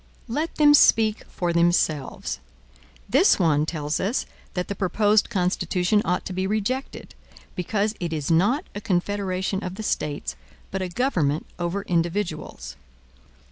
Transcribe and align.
Let 0.27 0.55
them 0.55 0.73
speak 0.73 1.23
for 1.27 1.53
themselves. 1.53 2.39
This 3.07 3.37
one 3.37 3.67
tells 3.67 3.99
us 3.99 4.25
that 4.55 4.67
the 4.67 4.73
proposed 4.73 5.29
Constitution 5.29 6.01
ought 6.03 6.25
to 6.25 6.33
be 6.33 6.47
rejected, 6.47 7.13
because 7.55 7.93
it 7.99 8.11
is 8.11 8.31
not 8.31 8.65
a 8.73 8.81
confederation 8.81 9.63
of 9.63 9.75
the 9.75 9.83
States, 9.83 10.35
but 10.71 10.81
a 10.81 10.89
government 10.89 11.45
over 11.59 11.83
individuals. 11.83 12.77